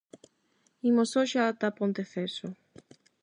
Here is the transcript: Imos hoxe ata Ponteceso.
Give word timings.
Imos 0.89 1.11
hoxe 1.17 1.39
ata 1.41 1.75
Ponteceso. 1.77 2.47